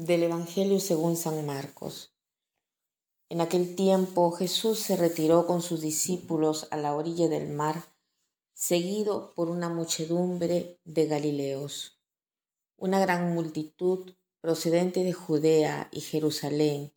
[0.00, 2.14] Del Evangelio según San Marcos.
[3.28, 7.84] En aquel tiempo Jesús se retiró con sus discípulos a la orilla del mar,
[8.54, 12.00] seguido por una muchedumbre de Galileos.
[12.78, 16.94] Una gran multitud procedente de Judea y Jerusalén,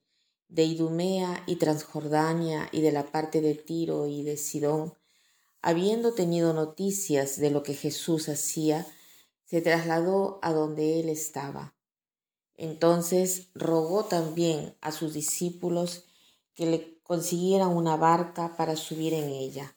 [0.48, 4.94] de Idumea y Transjordania y de la parte de Tiro y de Sidón,
[5.62, 8.88] habiendo tenido noticias de lo que Jesús hacía,
[9.44, 11.73] se trasladó a donde él estaba
[12.56, 16.06] entonces rogó también a sus discípulos
[16.54, 19.76] que le consiguieran una barca para subir en ella,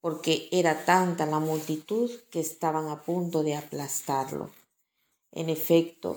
[0.00, 4.50] porque era tanta la multitud que estaban a punto de aplastarlo.
[5.32, 6.16] En efecto,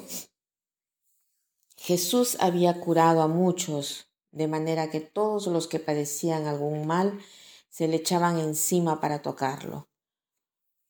[1.78, 7.20] Jesús había curado a muchos, de manera que todos los que padecían algún mal
[7.70, 9.88] se le echaban encima para tocarlo.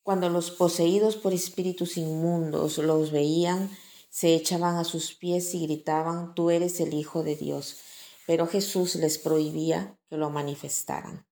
[0.03, 3.69] Cuando los poseídos por espíritus inmundos los veían,
[4.13, 7.79] se echaban a sus pies y gritaban, Tú eres el Hijo de Dios.
[8.27, 11.25] Pero Jesús les prohibía que lo manifestaran.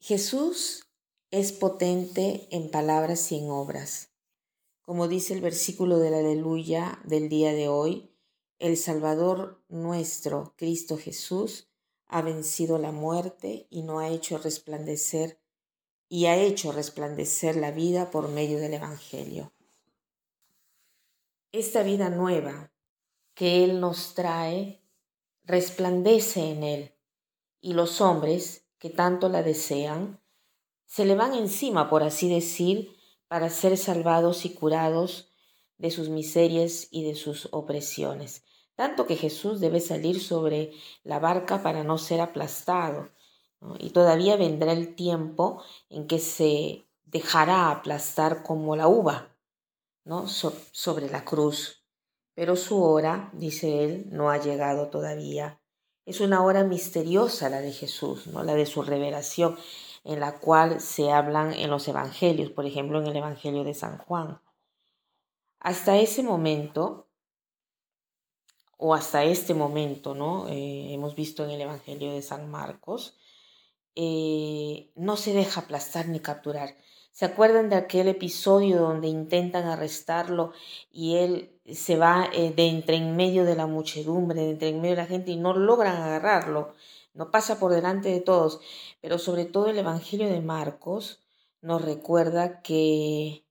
[0.00, 0.88] Jesús
[1.30, 4.14] es potente en palabras y en obras.
[4.80, 8.16] Como dice el versículo de la aleluya del día de hoy,
[8.58, 11.68] el Salvador nuestro, Cristo Jesús,
[12.06, 15.38] ha vencido la muerte y no ha hecho resplandecer
[16.08, 19.52] y ha hecho resplandecer la vida por medio del Evangelio
[21.52, 22.72] esta vida nueva
[23.34, 24.82] que Él nos trae
[25.44, 26.94] resplandece en Él
[27.60, 30.20] y los hombres que tanto la desean
[30.86, 32.96] se le van encima, por así decir,
[33.28, 35.32] para ser salvados y curados
[35.78, 38.44] de sus miserias y de sus opresiones.
[38.76, 43.10] Tanto que Jesús debe salir sobre la barca para no ser aplastado.
[43.78, 49.35] Y todavía vendrá el tiempo en que se dejará aplastar como la uva.
[50.06, 50.26] ¿No?
[50.28, 51.84] sobre la cruz.
[52.34, 55.60] Pero su hora, dice él, no ha llegado todavía.
[56.06, 58.42] Es una hora misteriosa la de Jesús, ¿no?
[58.44, 59.58] la de su revelación,
[60.04, 63.98] en la cual se hablan en los evangelios, por ejemplo, en el Evangelio de San
[63.98, 64.40] Juan.
[65.58, 67.08] Hasta ese momento,
[68.76, 70.46] o hasta este momento, ¿no?
[70.48, 73.18] Eh, hemos visto en el Evangelio de San Marcos,
[73.96, 76.76] eh, no se deja aplastar ni capturar.
[77.16, 80.52] ¿Se acuerdan de aquel episodio donde intentan arrestarlo
[80.92, 84.82] y él se va eh, de entre en medio de la muchedumbre, de entre en
[84.82, 86.74] medio de la gente y no logran agarrarlo?
[87.14, 88.60] No pasa por delante de todos,
[89.00, 91.24] pero sobre todo el Evangelio de Marcos
[91.62, 93.46] nos recuerda que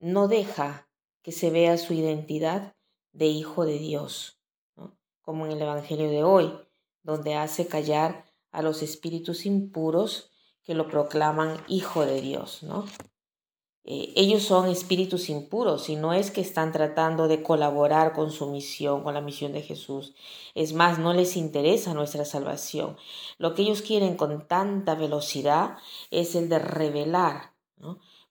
[0.00, 0.88] no deja
[1.22, 2.74] que se vea su identidad
[3.12, 4.40] de hijo de Dios,
[5.22, 6.52] como en el Evangelio de hoy,
[7.04, 10.33] donde hace callar a los espíritus impuros
[10.64, 12.84] que lo proclaman hijo de Dios, ¿no?
[13.86, 18.50] Eh, ellos son espíritus impuros y no es que están tratando de colaborar con su
[18.50, 20.14] misión, con la misión de Jesús.
[20.54, 22.96] Es más, no les interesa nuestra salvación.
[23.36, 25.76] Lo que ellos quieren con tanta velocidad
[26.10, 27.52] es el de revelar.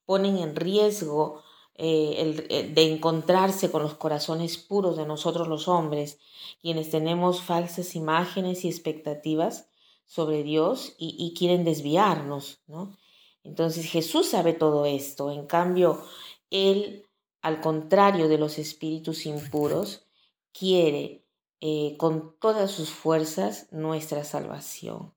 [0.06, 1.44] Ponen en riesgo
[1.76, 6.20] eh, el, de encontrarse con los corazones puros de nosotros los hombres,
[6.62, 9.68] quienes tenemos falsas imágenes y expectativas
[10.06, 12.96] sobre Dios y, quieren desviarnos, ¿no?
[13.44, 16.02] Entonces Jesús sabe todo esto, en cambio,
[16.50, 17.10] Él,
[17.42, 20.06] al contrario de los espíritus impuros,
[20.54, 21.26] quiere
[21.60, 25.14] eh, con todas sus fuerzas nuestra salvación.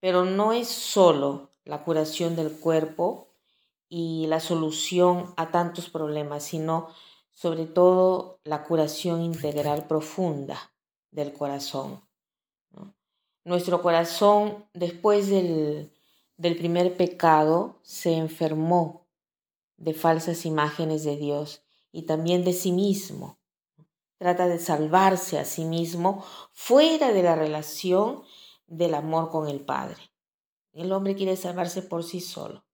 [0.00, 3.28] Pero no es solo la curación del cuerpo
[3.88, 6.88] y la solución a tantos problemas, sino
[7.30, 10.72] sobre todo la curación integral profunda
[11.10, 12.00] del corazón.
[13.44, 15.92] Nuestro corazón, después del,
[16.36, 19.08] del primer pecado, se enfermó
[19.76, 23.38] de falsas imágenes de Dios y también de sí mismo.
[24.16, 28.22] Trata de salvarse a sí mismo fuera de la relación
[28.68, 30.12] del amor con el Padre.
[30.72, 32.64] El hombre quiere salvarse por sí solo.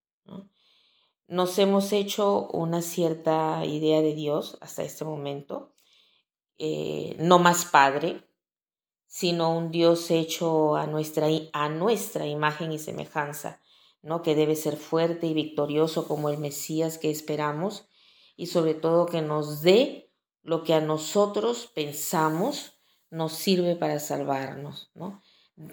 [1.27, 5.75] Nos hemos hecho una cierta idea de Dios hasta este momento,
[6.59, 8.28] eh, no más Padre,
[9.09, 13.61] sino un Dios hecho a nuestra, a nuestra imagen y semejanza,
[14.03, 14.23] ¿no?
[14.23, 17.89] que debe ser fuerte y victorioso como el Mesías que esperamos
[18.37, 20.13] y sobre todo que nos dé
[20.43, 22.75] lo que a nosotros pensamos
[23.11, 25.23] nos sirve para salvarnos, ¿no?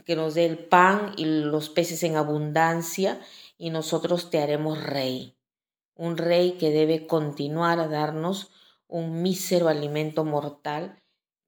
[0.06, 3.20] que nos dé el pan y los peces en abundancia
[3.58, 5.38] y nosotros te haremos rey,
[5.94, 8.50] un rey que debe continuar a darnos
[8.88, 11.02] un mísero alimento mortal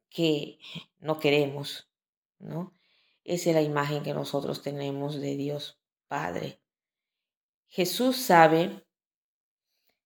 [0.09, 0.59] que
[0.99, 1.89] no queremos,
[2.39, 2.73] ¿no?
[3.23, 6.61] Esa es la imagen que nosotros tenemos de Dios Padre.
[7.67, 8.85] Jesús sabe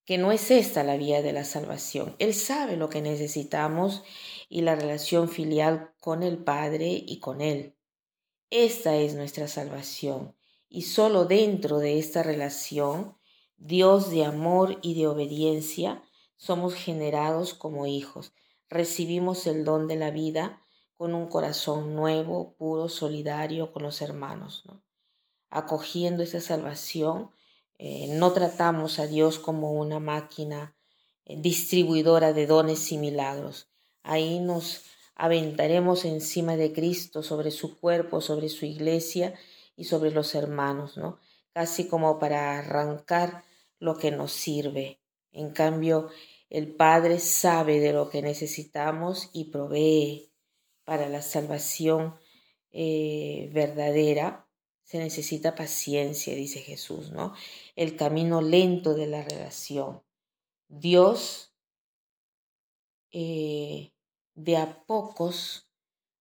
[0.06, 2.16] que no es esta la vía de la salvación.
[2.20, 4.04] Él sabe lo que necesitamos
[4.50, 7.76] y la relación filial con el Padre y con Él.
[8.50, 10.36] Esta es nuestra salvación
[10.68, 13.18] y solo dentro de esta relación,
[13.58, 16.02] Dios de amor y de obediencia,
[16.38, 18.34] somos generados como hijos.
[18.72, 20.64] Recibimos el don de la vida
[20.96, 24.64] con un corazón nuevo, puro, solidario con los hermanos.
[25.50, 27.32] Acogiendo esa salvación,
[27.80, 30.74] eh, no tratamos a Dios como una máquina
[31.26, 33.68] eh, distribuidora de dones y milagros.
[34.04, 34.84] Ahí nos
[35.16, 39.34] aventaremos encima de Cristo, sobre su cuerpo, sobre su iglesia
[39.76, 41.20] y sobre los hermanos, ¿no?
[41.54, 43.44] Casi como para arrancar
[43.80, 45.02] lo que nos sirve.
[45.34, 46.10] En cambio,
[46.52, 50.34] el Padre sabe de lo que necesitamos y provee
[50.84, 52.16] para la salvación
[52.72, 54.50] eh, verdadera
[54.84, 57.34] se necesita paciencia, dice Jesús, ¿no?
[57.78, 60.04] El camino lento de la relación.
[60.68, 61.54] Dios
[63.14, 63.94] eh,
[64.34, 65.70] de a pocos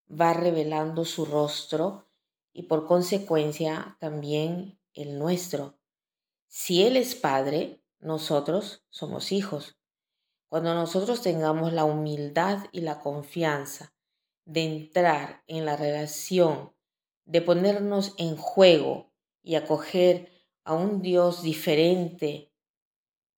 [0.09, 2.09] va revelando su rostro
[2.53, 5.77] y por consecuencia también el nuestro.
[6.47, 9.80] Si Él es Padre, nosotros somos hijos.
[10.51, 13.95] Cuando nosotros tengamos la humildad y la confianza
[14.45, 16.73] de entrar en la relación,
[17.25, 19.13] de ponernos en juego
[19.45, 20.33] y acoger
[20.65, 22.53] a un Dios diferente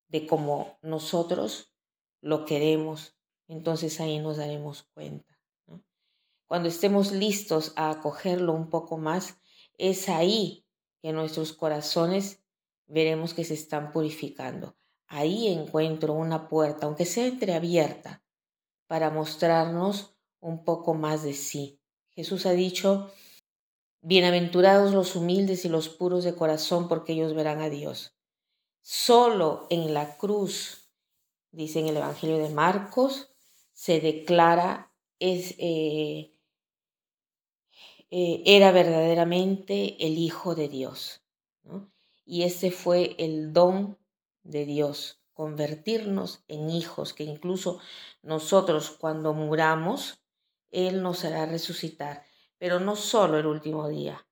[0.08, 1.74] de como nosotros
[2.22, 3.14] lo queremos,
[3.46, 5.38] entonces ahí nos daremos cuenta.
[6.46, 9.36] Cuando estemos listos a acogerlo un poco más,
[9.76, 10.64] es ahí
[11.02, 12.42] que nuestros corazones
[12.86, 14.78] veremos que se están purificando.
[15.12, 18.24] Ahí encuentro una puerta, aunque sea entreabierta,
[18.86, 21.82] para mostrarnos un poco más de sí.
[22.08, 23.12] Jesús ha dicho,
[24.00, 28.16] Bienaventurados los humildes y los puros de corazón, porque ellos verán a Dios.
[28.80, 30.90] Solo en la cruz,
[31.50, 33.34] dice en el Evangelio de Marcos,
[33.74, 36.32] se declara, es, eh,
[38.10, 41.22] eh, era verdaderamente el Hijo de Dios.
[42.24, 43.98] Y ese fue el don
[44.42, 47.80] de Dios, convertirnos en hijos, que incluso
[48.22, 50.22] nosotros cuando muramos,
[50.70, 52.24] él nos hará resucitar,
[52.58, 54.26] pero no solo el último día,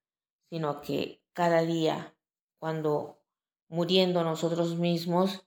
[0.49, 2.15] sino que cada día,
[2.59, 3.21] cuando
[3.69, 5.47] muriendo nosotros mismos,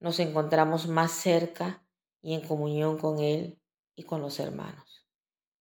[0.00, 1.84] nos encontramos más cerca
[2.20, 3.60] y en comunión con Él
[3.96, 5.06] y con los hermanos.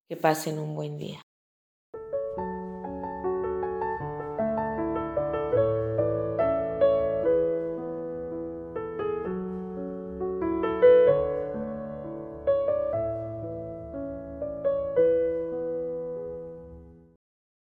[0.07, 1.20] Que pasen un buen día.